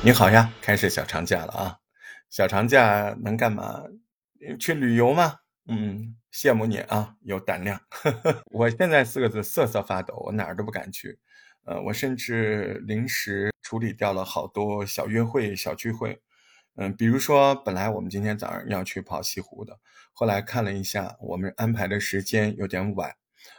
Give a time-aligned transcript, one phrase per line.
[0.00, 1.76] 你好呀，开始小长假了啊！
[2.30, 3.84] 小长假能干嘛？
[4.58, 5.40] 去旅游吗？
[5.66, 7.78] 嗯，羡慕你啊，有胆量。
[8.50, 11.18] 我现在四个字瑟瑟发抖，我哪儿都不敢去。
[11.66, 16.22] 呃，我甚至临时处理掉了好多小约会、小聚会。
[16.76, 19.78] 嗯，比如说，本来我们今天早上要去跑西湖的，
[20.14, 23.14] 后来看了一下，我们安排的时间有点晚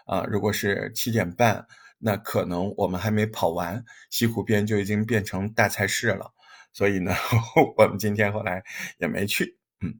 [0.06, 0.24] 啊。
[0.30, 1.66] 如果是七点半，
[1.98, 6.34] 那可能我们还没跑完，西湖边就已经变成大菜市了。
[6.72, 7.14] 所以呢，
[7.78, 8.64] 我们今天后来
[9.00, 9.58] 也没去。
[9.82, 10.00] 嗯，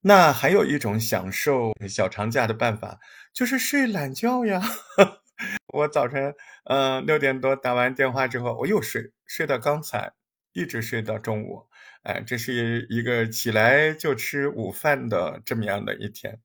[0.00, 2.98] 那还有一种享受小长假的办法，
[3.32, 4.60] 就是睡懒觉呀。
[5.72, 6.34] 我早晨，
[6.64, 10.12] 嗯，六点多打完电话之后，我又睡，睡到刚才，
[10.52, 11.66] 一直睡到中午。
[12.02, 16.40] 哎，这是一个起来就吃午饭的这么样的一天。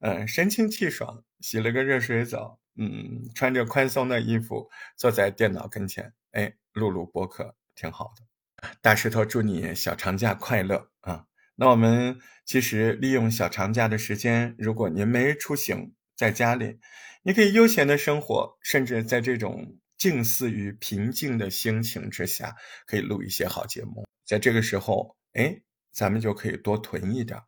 [0.00, 8.68] 嗯，神清气爽，洗了个热水澡，嗯，穿着宽松的衣服，坐在电脑跟前，哎，录录播客，挺好的。
[8.80, 11.26] 大石头祝你小长假快乐啊！
[11.54, 16.78] 那我们其实利用小长假的时间，如果您没出行，在家里，
[17.22, 24.04] 你可以悠闲的生活，甚至在这种近似于平静的心情之下，可以录一些好节目。
[24.24, 25.60] 在这个时候，哎，
[25.92, 27.40] 咱们就可以多囤一点。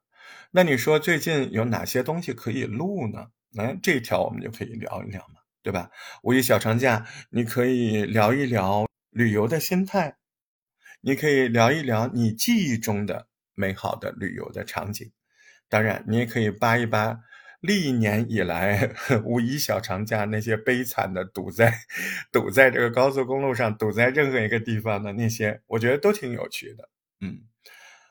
[0.50, 3.28] 那你说最近有哪些东西可以录呢？
[3.53, 5.91] 那这一条我们就可以聊一聊嘛，对吧？
[6.22, 10.17] 五一小长假，你可以聊一聊旅游的心态。
[11.03, 15.11] 你可以聊一聊你记忆中的美好的旅游的场景，
[15.69, 17.20] 当然，你也可以扒一扒
[17.61, 18.91] 历年以来
[19.25, 21.72] 五一小长假那些悲惨的堵在
[22.31, 26.89] 堵在这个高速公路上、堵在任何一个地方的那些，我觉得都挺有趣的。
[27.20, 27.41] 嗯，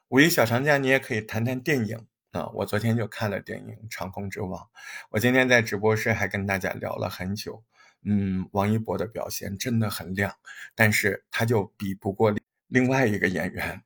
[0.07, 4.61] 五一小长假你也可以谈谈电影啊，我昨天就看了电影《长空之王》，
[5.09, 7.63] 我今天在直播室还跟大家聊了很久。
[8.05, 10.33] 嗯，王一博的表现真的很亮，
[10.75, 12.33] 但是他就比不过。
[12.67, 13.81] 另外一个演员，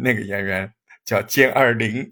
[0.00, 0.72] 那个演员
[1.04, 2.10] 叫歼二零，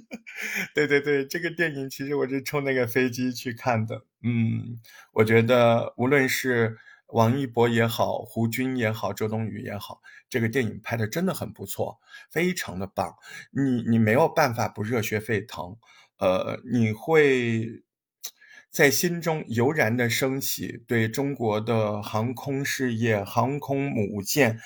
[0.74, 4.02] 对对对，这个电影其实我是冲那个飞机去看的。
[4.22, 4.78] 嗯，
[5.12, 6.78] 我觉得无论是
[7.12, 12.00] 王一博也好，胡军也好，周冬雨也好，这个电影拍的真的很不错，
[12.30, 13.14] 非常的棒。
[13.50, 15.76] 你你没有办法不热血沸腾，
[16.18, 17.82] 呃，你会
[18.70, 24.60] 在心中油然的升起对中国的航空事业、航空母舰。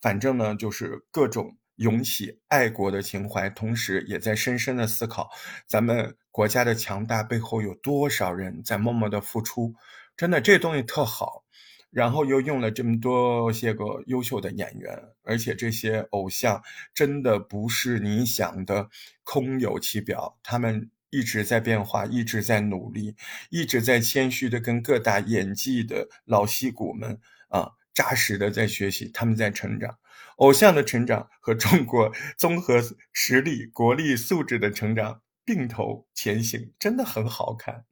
[0.00, 5.28] 反正呢，就是各种涌起爱国的情怀，同时也在深深的思考，
[5.66, 9.74] 咱们国家的强大背后有多少人在默默的付出。
[10.16, 11.44] 真的，这东西特好。
[11.90, 16.62] 然后又用了这么多些个优秀的演员，而且这些偶像
[16.94, 18.88] 真的不是你想的
[19.24, 23.16] 空有其表，他们一直在变化，一直在努力，
[23.50, 27.72] 一直在谦虚的跟各大演技的老戏骨们啊。
[27.92, 29.98] 扎实的在学习，他们在成长，
[30.36, 32.80] 偶像的成长和中国综合
[33.12, 37.84] 实力、国力素质的成长并头前行，真的很好看，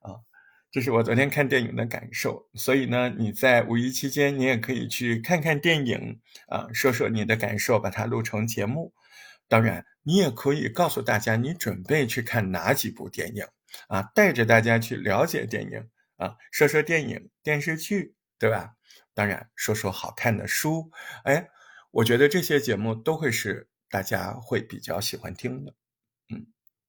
[0.00, 0.18] 啊，
[0.70, 2.48] 这是我昨天看电影的感受。
[2.54, 8.92] 所以呢，你在五一期间，你也可以去看看电影，啊，说说你的感受，把它录成节目。
[9.48, 13.44] 当然，你也可以告诉大家你准备去看哪几部电影，
[13.88, 18.72] 啊，带着大家去了解电影，啊，说说电影电视剧，对吧？
[19.14, 20.90] 当然，说说好看的书，
[21.24, 21.48] 哎，
[21.90, 25.72] 我觉得这些节目都会是大家会比较喜欢听的。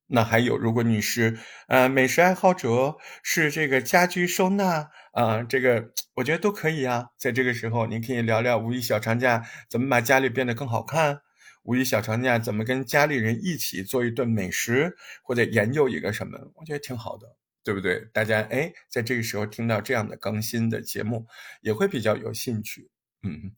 [0.07, 1.37] 那还有，如果你是
[1.67, 7.07] 呃美食爱好者，是这个家居收纳啊，这个我觉得都可以啊。
[7.17, 11.19] 在这个时候，你可以聊聊五一小长假怎么把家里变得更好看，
[11.63, 17.35] 五一小长假怎么跟家里人一起做一顿美食，或者研究一个什么，我觉得挺好的。
[17.63, 17.99] 对不对？
[18.13, 21.27] 大家哎，在这个时候听到这样的更新的节目，
[21.59, 22.89] 也会比较有兴趣。
[23.23, 23.51] 嗯，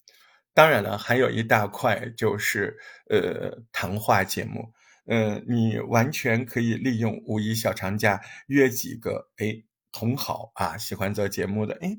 [0.51, 2.75] 当然了，还有一大块就是
[3.07, 4.73] 呃谈话节目。
[5.09, 11.97] 嗯，你完全可以利用五一小长假约几个哎同好啊，喜欢做节目的哎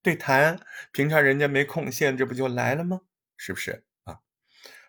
[0.00, 0.60] 对谈。
[0.92, 3.00] 平常人家没空，现在这不就来了吗？
[3.36, 4.18] 是不是啊？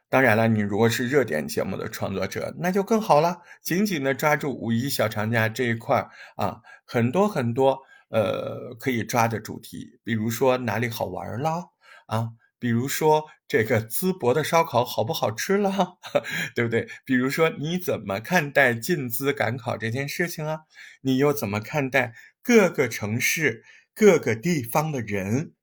[0.07, 3.41] 当然了，你如果是热点节目的创作者，那就更好了。
[3.63, 7.79] 紧紧的抓住五一小长假这一块啊，很多很多
[8.09, 11.65] 呃可以抓的主题，比如说哪里好玩啦
[12.05, 15.97] 啊，比如说这个淄博的烧烤好不好吃了，
[16.55, 16.87] 对不对？
[17.05, 20.61] 比如说你怎么看待进淄赶考这件事情啊？
[21.01, 23.63] 你又怎么看待各个城市
[23.93, 25.53] 各个地方的人？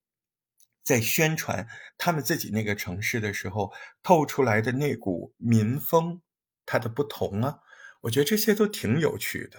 [0.82, 6.20] 在宣传他们自己那个城市的时候，透出来的那股民风，
[6.66, 7.58] 它的不同啊，
[8.02, 9.58] 我觉得这些都挺有趣的，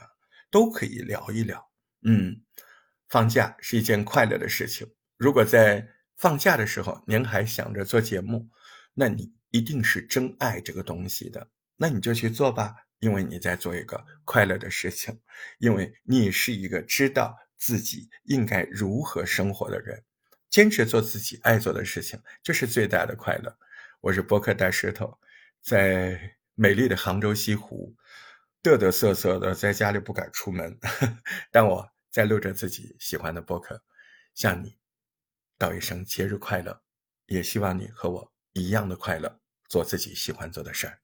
[0.52, 1.72] 都可以聊一聊。
[2.04, 2.44] 嗯，
[3.10, 4.88] 放假是一件快乐的事情。
[5.18, 8.50] 如果在放假的时候您还想着做节目，
[8.94, 11.50] 那你一定是真爱这个东西的。
[11.78, 15.20] 那你就去做吧，因为你在做一个快乐的事情，
[15.60, 20.04] 因为你是一个知道自己应该如何生活的人。
[20.50, 23.58] 坚持做自己爱做的事情，就是最大的快乐。
[24.00, 25.20] 我是播客大石头，
[25.62, 27.94] 在美丽的杭州西湖，
[28.64, 30.80] 嘚嘚瑟瑟的在家里不敢出门，
[31.52, 33.84] 但我在录着自己喜欢的播客，
[34.34, 34.78] 向你
[35.58, 36.82] 道一声节日快乐，
[37.28, 41.00] 也希望你和我一样的快乐，做自己喜欢做的事儿。